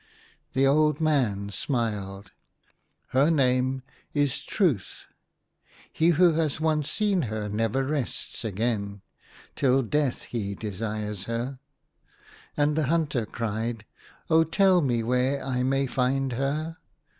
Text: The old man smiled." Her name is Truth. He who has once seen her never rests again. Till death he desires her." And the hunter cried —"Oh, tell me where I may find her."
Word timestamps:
The 0.53 0.65
old 0.65 0.99
man 0.99 1.51
smiled." 1.51 2.31
Her 3.09 3.29
name 3.29 3.83
is 4.15 4.43
Truth. 4.43 5.05
He 5.93 6.07
who 6.09 6.31
has 6.33 6.59
once 6.59 6.89
seen 6.89 7.21
her 7.29 7.47
never 7.49 7.83
rests 7.83 8.43
again. 8.43 9.01
Till 9.55 9.83
death 9.83 10.23
he 10.23 10.55
desires 10.55 11.25
her." 11.25 11.59
And 12.57 12.75
the 12.75 12.87
hunter 12.87 13.27
cried 13.27 13.85
—"Oh, 14.31 14.43
tell 14.43 14.81
me 14.81 15.03
where 15.03 15.45
I 15.45 15.61
may 15.61 15.85
find 15.85 16.33
her." 16.33 16.77